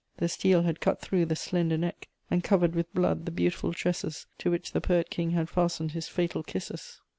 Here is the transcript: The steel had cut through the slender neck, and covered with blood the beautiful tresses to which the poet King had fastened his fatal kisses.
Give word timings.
The 0.17 0.27
steel 0.27 0.63
had 0.63 0.79
cut 0.79 0.99
through 0.99 1.25
the 1.27 1.35
slender 1.35 1.77
neck, 1.77 2.07
and 2.31 2.43
covered 2.43 2.73
with 2.73 2.91
blood 2.91 3.25
the 3.25 3.31
beautiful 3.31 3.71
tresses 3.71 4.25
to 4.39 4.49
which 4.49 4.71
the 4.71 4.81
poet 4.81 5.11
King 5.11 5.29
had 5.33 5.47
fastened 5.47 5.91
his 5.91 6.07
fatal 6.07 6.41
kisses. 6.41 6.99